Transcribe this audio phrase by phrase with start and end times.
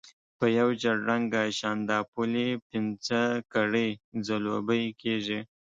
[0.37, 3.21] په یو ژېړ رنګه شانداپولي پنځه
[3.53, 3.89] کړۍ
[4.27, 5.39] ځلوبۍ کېږي.